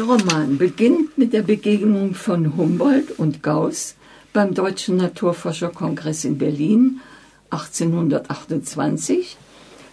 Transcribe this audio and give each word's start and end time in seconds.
Der 0.00 0.08
Roman 0.08 0.56
beginnt 0.56 1.18
mit 1.18 1.34
der 1.34 1.42
Begegnung 1.42 2.14
von 2.14 2.56
Humboldt 2.56 3.18
und 3.18 3.42
Gauss 3.42 3.96
beim 4.32 4.54
Deutschen 4.54 4.96
Naturforscherkongress 4.96 6.24
in 6.24 6.38
Berlin 6.38 7.00
1828, 7.50 9.36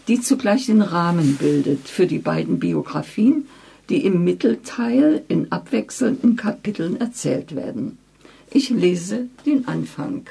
die 0.08 0.22
zugleich 0.22 0.68
den 0.68 0.82
Rahmen 0.82 1.36
bildet 1.36 1.90
für 1.90 2.08
die 2.08 2.20
beiden 2.20 2.58
Biografien, 2.58 3.50
die 3.90 4.06
im 4.06 4.24
Mittelteil 4.24 5.26
in 5.28 5.52
abwechselnden 5.52 6.38
Kapiteln 6.38 7.02
erzählt 7.02 7.54
werden. 7.54 7.98
Ich 8.50 8.70
lese 8.70 9.28
den 9.46 9.68
Anfang. 9.68 10.30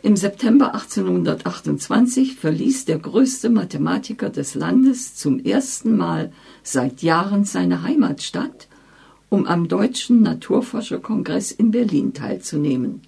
Im 0.00 0.16
September 0.16 0.74
1828 0.74 2.36
verließ 2.36 2.84
der 2.84 3.00
größte 3.00 3.50
Mathematiker 3.50 4.30
des 4.30 4.54
Landes 4.54 5.16
zum 5.16 5.40
ersten 5.40 5.96
Mal 5.96 6.32
seit 6.62 7.02
Jahren 7.02 7.44
seine 7.44 7.82
Heimatstadt, 7.82 8.68
um 9.28 9.44
am 9.44 9.66
Deutschen 9.66 10.22
Naturforscherkongress 10.22 11.50
in 11.50 11.72
Berlin 11.72 12.14
teilzunehmen. 12.14 13.02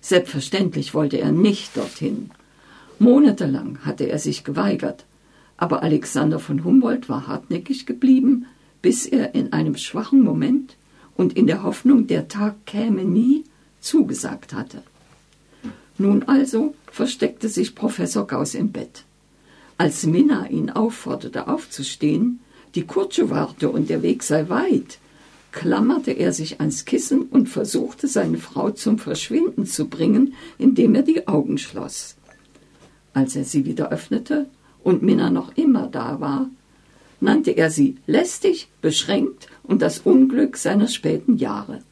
Selbstverständlich 0.00 0.94
wollte 0.94 1.18
er 1.18 1.32
nicht 1.32 1.76
dorthin. 1.76 2.30
Monatelang 3.00 3.78
hatte 3.84 4.04
er 4.04 4.20
sich 4.20 4.44
geweigert, 4.44 5.06
aber 5.56 5.82
Alexander 5.82 6.38
von 6.38 6.62
Humboldt 6.62 7.08
war 7.08 7.26
hartnäckig 7.26 7.86
geblieben, 7.86 8.46
bis 8.82 9.04
er 9.06 9.34
in 9.34 9.52
einem 9.52 9.76
schwachen 9.76 10.22
Moment 10.22 10.76
und 11.16 11.32
in 11.36 11.48
der 11.48 11.64
Hoffnung, 11.64 12.06
der 12.06 12.28
Tag 12.28 12.66
käme 12.66 13.02
nie, 13.02 13.44
zugesagt 13.80 14.54
hatte. 14.54 14.82
Nun 15.96 16.24
also 16.24 16.74
versteckte 16.90 17.48
sich 17.48 17.74
Professor 17.74 18.26
Gauss 18.26 18.54
im 18.54 18.72
Bett. 18.72 19.04
Als 19.78 20.06
Minna 20.06 20.48
ihn 20.48 20.70
aufforderte, 20.70 21.48
aufzustehen, 21.48 22.40
die 22.74 22.86
Kutsche 22.86 23.30
warte 23.30 23.70
und 23.70 23.90
der 23.90 24.02
Weg 24.02 24.22
sei 24.22 24.48
weit, 24.48 24.98
klammerte 25.52 26.10
er 26.10 26.32
sich 26.32 26.60
ans 26.60 26.84
Kissen 26.84 27.22
und 27.22 27.48
versuchte, 27.48 28.08
seine 28.08 28.38
Frau 28.38 28.70
zum 28.70 28.98
Verschwinden 28.98 29.66
zu 29.66 29.88
bringen, 29.88 30.34
indem 30.58 30.94
er 30.96 31.02
die 31.02 31.28
Augen 31.28 31.58
schloss. 31.58 32.16
Als 33.12 33.36
er 33.36 33.44
sie 33.44 33.64
wieder 33.64 33.90
öffnete 33.90 34.46
und 34.82 35.02
Minna 35.02 35.30
noch 35.30 35.56
immer 35.56 35.86
da 35.86 36.20
war, 36.20 36.50
nannte 37.20 37.52
er 37.52 37.70
sie 37.70 37.96
lästig, 38.06 38.68
beschränkt 38.82 39.48
und 39.62 39.80
das 39.80 40.00
Unglück 40.00 40.56
seiner 40.56 40.88
späten 40.88 41.36
Jahre. 41.36 41.82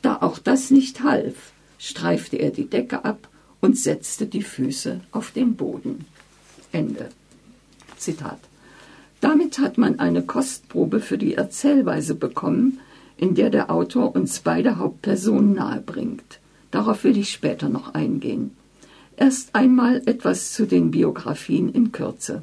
Da 0.00 0.18
auch 0.20 0.38
das 0.38 0.70
nicht 0.70 1.02
half, 1.02 1.53
streifte 1.84 2.36
er 2.36 2.50
die 2.50 2.68
Decke 2.68 3.04
ab 3.04 3.28
und 3.60 3.76
setzte 3.76 4.26
die 4.26 4.42
Füße 4.42 5.00
auf 5.12 5.32
den 5.32 5.54
Boden. 5.54 6.06
Ende. 6.72 7.10
Zitat. 7.98 8.40
Damit 9.20 9.58
hat 9.58 9.78
man 9.78 9.98
eine 9.98 10.22
Kostprobe 10.22 11.00
für 11.00 11.18
die 11.18 11.34
Erzählweise 11.34 12.14
bekommen, 12.14 12.80
in 13.16 13.34
der 13.34 13.50
der 13.50 13.70
Autor 13.70 14.16
uns 14.16 14.40
beide 14.40 14.78
Hauptpersonen 14.78 15.54
nahebringt. 15.54 16.40
Darauf 16.70 17.04
will 17.04 17.16
ich 17.16 17.30
später 17.30 17.68
noch 17.68 17.94
eingehen. 17.94 18.50
Erst 19.16 19.54
einmal 19.54 20.02
etwas 20.06 20.52
zu 20.52 20.66
den 20.66 20.90
Biografien 20.90 21.72
in 21.72 21.92
Kürze. 21.92 22.42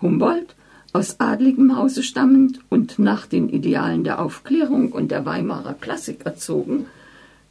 Humboldt, 0.00 0.54
aus 0.92 1.20
adligem 1.20 1.76
Hause 1.76 2.02
stammend 2.02 2.60
und 2.70 2.98
nach 2.98 3.26
den 3.26 3.50
Idealen 3.50 4.02
der 4.02 4.20
Aufklärung 4.20 4.92
und 4.92 5.10
der 5.10 5.26
Weimarer 5.26 5.74
Klassik 5.74 6.24
erzogen, 6.24 6.86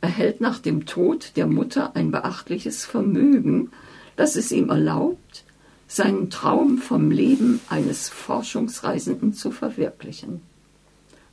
erhält 0.05 0.39
nach 0.39 0.59
dem 0.59 0.85
Tod 0.85 1.31
der 1.35 1.47
Mutter 1.47 1.95
ein 1.95 2.11
beachtliches 2.11 2.85
Vermögen, 2.85 3.71
das 4.15 4.35
es 4.35 4.51
ihm 4.51 4.69
erlaubt, 4.69 5.43
seinen 5.87 6.29
Traum 6.29 6.77
vom 6.77 7.09
Leben 7.09 7.59
eines 7.69 8.09
Forschungsreisenden 8.09 9.33
zu 9.33 9.49
verwirklichen. 9.49 10.41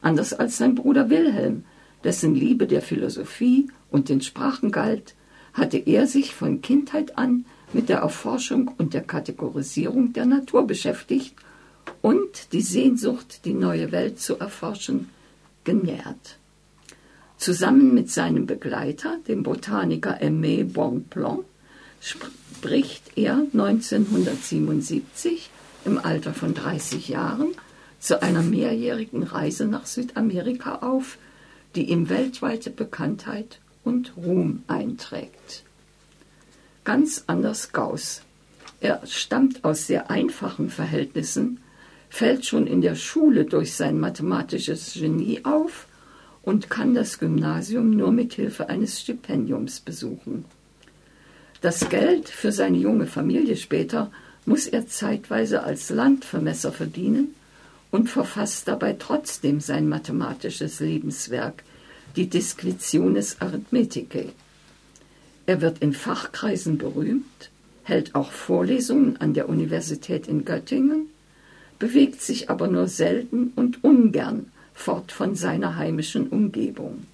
Anders 0.01 0.33
als 0.33 0.57
sein 0.57 0.75
Bruder 0.75 1.11
Wilhelm, 1.11 1.65
dessen 2.03 2.35
Liebe 2.35 2.67
der 2.67 2.81
Philosophie 2.81 3.69
und 3.91 4.09
den 4.09 4.23
Sprachen 4.23 4.71
galt, 4.71 5.15
hatte 5.53 5.77
er 5.77 6.07
sich 6.07 6.35
von 6.35 6.63
Kindheit 6.63 7.19
an 7.19 7.45
mit 7.75 7.91
der 7.91 7.99
Erforschung 7.99 8.71
und 8.79 8.95
der 8.95 9.03
Kategorisierung 9.03 10.15
der 10.15 10.25
Natur 10.25 10.67
beschäftigt 10.67 11.35
und 12.01 12.55
die 12.55 12.63
Sehnsucht, 12.63 13.45
die 13.45 13.53
neue 13.53 13.93
Welt 13.93 14.19
zu 14.19 14.39
erforschen, 14.39 15.11
genährt. 15.63 16.39
Zusammen 17.43 17.93
mit 17.93 18.09
seinem 18.09 18.47
Begleiter, 18.47 19.19
dem 19.27 19.43
Botaniker 19.43 20.23
Aimé 20.23 20.63
Bonpland, 20.63 21.41
spricht 22.01 23.19
er 23.19 23.33
1977 23.53 25.51
im 25.85 25.99
Alter 25.99 26.35
von 26.35 26.55
30 26.55 27.09
Jahren 27.09 27.49
zu 27.99 28.23
einer 28.23 28.43
mehrjährigen 28.43 29.25
Reise 29.25 29.67
nach 29.67 29.87
Südamerika 29.87 30.77
auf, 30.83 31.19
die 31.75 31.91
ihm 31.91 32.09
weltweite 32.09 32.71
Bekanntheit 32.71 33.59
und 33.83 34.17
Ruhm 34.17 34.63
einträgt. 34.69 35.65
Ganz 36.85 37.25
anders 37.27 37.73
Gauss. 37.73 38.23
Er 38.79 39.05
stammt 39.05 39.65
aus 39.65 39.89
sehr 39.89 40.13
einfachen 40.13 40.71
Verhältnissen, 40.71 41.59
fällt 42.09 42.47
schon 42.47 42.69
in 42.69 42.83
der 42.83 42.95
Schule 42.95 43.47
durch 43.47 43.75
sein 43.75 43.99
mathematisches 43.99 44.95
Genie 44.95 45.45
auf 45.45 45.89
und 46.43 46.71
kann 46.71 46.95
das 46.95 47.19
Gymnasium 47.19 47.91
nur 47.91 48.13
mit 48.13 48.35
Hilfe 48.35 48.69
eines 48.69 49.01
Stipendiums 49.01 49.81
besuchen. 49.81 50.45
Das 51.61 51.89
Geld 51.89 52.29
für 52.29 52.51
seine 52.51 52.79
junge 52.79 53.07
Familie 53.07 53.57
später 53.57 54.11
muss 54.45 54.67
er 54.67 54.89
zeitweise 54.89 55.63
als 55.63 55.91
Landvermesser 55.91 56.73
verdienen 56.73 57.35
und 57.93 58.11
verfasst 58.11 58.67
dabei 58.67 58.97
trotzdem 58.99 59.61
sein 59.61 59.89
mathematisches 59.89 60.81
Lebenswerk, 60.81 61.63
die 62.17 62.29
Disquisitiones 62.29 63.41
Arithmeticae. 63.41 64.33
Er 65.47 65.61
wird 65.61 65.79
in 65.79 65.93
Fachkreisen 65.93 66.79
berühmt, 66.79 67.51
hält 67.85 68.15
auch 68.15 68.33
Vorlesungen 68.33 69.17
an 69.19 69.35
der 69.35 69.49
Universität 69.49 70.27
in 70.27 70.45
Göttingen, 70.45 71.07
bewegt 71.79 72.23
sich 72.23 72.49
aber 72.49 72.69
nur 72.69 72.89
selten 72.89 73.53
und 73.57 73.83
ungern 73.83 74.52
fort 74.75 75.13
von 75.13 75.35
seiner 75.35 75.77
heimischen 75.77 76.29
Umgebung. 76.29 77.07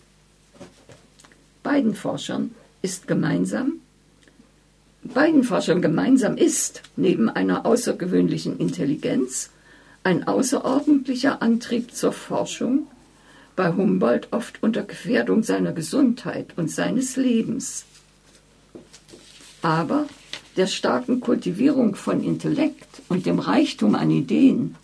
Beiden 1.62 1.94
Forschern 1.94 2.54
ist 2.82 3.06
gemeinsam, 3.06 3.80
beiden 5.02 5.44
Forschern 5.44 5.82
gemeinsam 5.82 6.36
ist, 6.36 6.82
neben 6.96 7.28
einer 7.28 7.66
außergewöhnlichen 7.66 8.58
Intelligenz, 8.58 9.50
ein 10.04 10.26
außerordentlicher 10.26 11.42
Antrieb 11.42 11.94
zur 11.94 12.12
Forschung, 12.12 12.86
bei 13.56 13.72
Humboldt 13.72 14.28
oft 14.30 14.62
unter 14.62 14.84
Gefährdung 14.84 15.42
seiner 15.42 15.72
Gesundheit 15.72 16.56
und 16.56 16.70
seines 16.70 17.16
Lebens. 17.16 17.84
Aber 19.62 20.06
der 20.56 20.68
starken 20.68 21.20
Kultivierung 21.20 21.96
von 21.96 22.22
Intellekt 22.22 23.02
und 23.08 23.26
dem 23.26 23.40
Reichtum 23.40 23.94
an 23.94 24.10
Ideen 24.10 24.76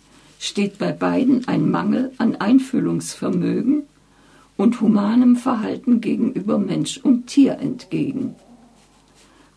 steht 0.45 0.77
bei 0.77 0.91
beiden 0.91 1.47
ein 1.47 1.71
Mangel 1.71 2.11
an 2.19 2.35
Einfühlungsvermögen 2.35 3.83
und 4.57 4.79
humanem 4.79 5.35
Verhalten 5.35 6.01
gegenüber 6.01 6.59
Mensch 6.59 6.97
und 6.97 7.27
Tier 7.27 7.57
entgegen. 7.57 8.35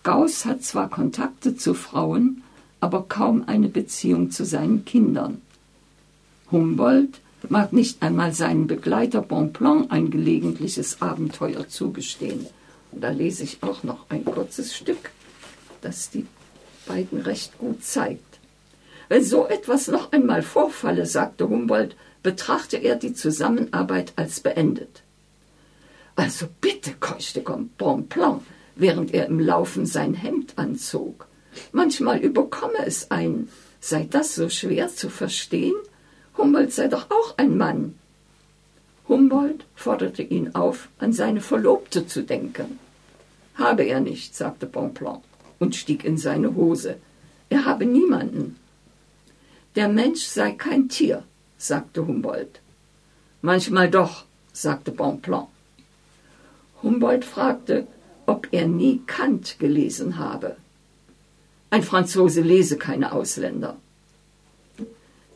Gauss 0.02 0.46
hat 0.46 0.62
zwar 0.62 0.88
Kontakte 0.88 1.54
zu 1.56 1.74
Frauen, 1.74 2.42
aber 2.80 3.04
kaum 3.06 3.44
eine 3.46 3.68
Beziehung 3.68 4.30
zu 4.30 4.46
seinen 4.46 4.86
Kindern. 4.86 5.42
Humboldt 6.50 7.20
mag 7.50 7.74
nicht 7.74 8.02
einmal 8.02 8.32
seinen 8.32 8.66
Begleiter 8.66 9.20
Bonpland 9.20 9.90
ein 9.90 10.10
gelegentliches 10.10 11.02
Abenteuer 11.02 11.68
zugestehen. 11.68 12.46
Und 12.92 13.04
da 13.04 13.10
lese 13.10 13.44
ich 13.44 13.58
auch 13.62 13.82
noch 13.82 14.06
ein 14.08 14.24
kurzes 14.24 14.74
Stück, 14.74 15.10
das 15.82 16.08
die 16.08 16.24
beiden 16.86 17.20
recht 17.20 17.58
gut 17.58 17.84
zeigt. 17.84 18.27
Wenn 19.08 19.24
so 19.24 19.46
etwas 19.46 19.88
noch 19.88 20.12
einmal 20.12 20.42
vorfalle, 20.42 21.06
sagte 21.06 21.48
Humboldt, 21.48 21.96
betrachte 22.22 22.76
er 22.76 22.96
die 22.96 23.14
Zusammenarbeit 23.14 24.12
als 24.16 24.40
beendet. 24.40 25.02
Also 26.16 26.46
bitte, 26.60 26.94
keuchte 26.98 27.40
Bonpland, 27.40 28.42
während 28.74 29.14
er 29.14 29.26
im 29.26 29.40
Laufen 29.40 29.86
sein 29.86 30.14
Hemd 30.14 30.54
anzog. 30.56 31.26
Manchmal 31.72 32.18
überkomme 32.18 32.84
es 32.84 33.10
einen. 33.10 33.48
Sei 33.80 34.06
das 34.10 34.34
so 34.34 34.48
schwer 34.48 34.88
zu 34.88 35.08
verstehen? 35.08 35.76
Humboldt 36.36 36.72
sei 36.72 36.88
doch 36.88 37.10
auch 37.10 37.38
ein 37.38 37.56
Mann. 37.56 37.94
Humboldt 39.08 39.64
forderte 39.74 40.22
ihn 40.22 40.54
auf, 40.54 40.88
an 40.98 41.12
seine 41.12 41.40
Verlobte 41.40 42.06
zu 42.06 42.22
denken. 42.22 42.78
Habe 43.54 43.84
er 43.84 44.00
nicht, 44.00 44.36
sagte 44.36 44.66
Bonpland 44.66 45.22
und 45.58 45.74
stieg 45.74 46.04
in 46.04 46.18
seine 46.18 46.54
Hose. 46.54 46.96
Er 47.48 47.64
habe 47.64 47.86
niemanden. 47.86 48.57
Der 49.78 49.88
Mensch 49.88 50.24
sei 50.24 50.50
kein 50.50 50.88
Tier, 50.88 51.22
sagte 51.56 52.04
Humboldt. 52.04 52.58
Manchmal 53.42 53.88
doch, 53.88 54.24
sagte 54.52 54.90
Bonpland. 54.90 55.46
Humboldt 56.82 57.24
fragte, 57.24 57.86
ob 58.26 58.48
er 58.50 58.66
nie 58.66 59.02
Kant 59.06 59.60
gelesen 59.60 60.18
habe. 60.18 60.56
Ein 61.70 61.84
Franzose 61.84 62.40
lese 62.40 62.76
keine 62.76 63.12
Ausländer. 63.12 63.76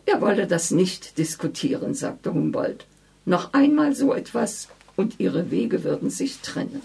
Er 0.06 0.20
wolle 0.20 0.48
das 0.48 0.72
nicht 0.72 1.18
diskutieren, 1.18 1.94
sagte 1.94 2.34
Humboldt. 2.34 2.84
Noch 3.24 3.52
einmal 3.52 3.94
so 3.94 4.12
etwas 4.12 4.66
und 4.96 5.20
ihre 5.20 5.52
Wege 5.52 5.84
würden 5.84 6.10
sich 6.10 6.40
trennen. 6.40 6.82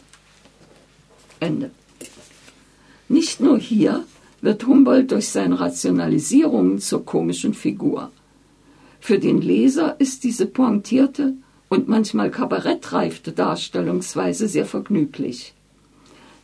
Ende. 1.40 1.72
Nicht 3.08 3.40
nur 3.40 3.58
hier 3.58 4.06
wird 4.42 4.66
Humboldt 4.66 5.12
durch 5.12 5.30
seine 5.30 5.60
Rationalisierungen 5.60 6.80
zur 6.80 7.06
komischen 7.06 7.54
Figur. 7.54 8.12
Für 9.00 9.20
den 9.20 9.42
Leser 9.42 10.00
ist 10.00 10.24
diese 10.24 10.46
pointierte 10.46 11.34
und 11.70 11.88
manchmal 11.88 12.32
kabarettreifte 12.32 13.32
Darstellungsweise 13.32 14.48
sehr 14.48 14.66
vergnüglich. 14.66 15.54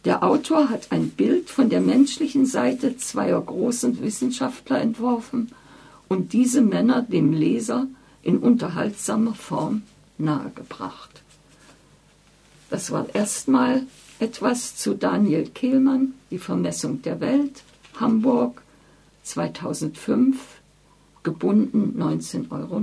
Der 0.05 0.23
Autor 0.23 0.69
hat 0.69 0.91
ein 0.91 1.09
Bild 1.09 1.49
von 1.49 1.69
der 1.69 1.79
menschlichen 1.79 2.45
Seite 2.45 2.97
zweier 2.97 3.41
großen 3.41 4.01
Wissenschaftler 4.01 4.81
entworfen 4.81 5.51
und 6.09 6.33
diese 6.33 6.61
Männer 6.61 7.01
dem 7.01 7.31
Leser 7.31 7.87
in 8.21 8.37
unterhaltsamer 8.37 9.33
Form 9.33 9.83
nahegebracht. 10.17 11.21
Das 12.69 12.91
war 12.91 13.07
erstmal 13.13 13.83
etwas 14.19 14.75
zu 14.75 14.93
Daniel 14.93 15.47
Kehlmann, 15.49 16.13
Die 16.31 16.39
Vermessung 16.39 17.01
der 17.01 17.19
Welt, 17.19 17.63
Hamburg 17.99 18.61
2005, 19.23 20.61
gebunden 21.23 22.01
19,90 22.01 22.51
Euro. 22.51 22.81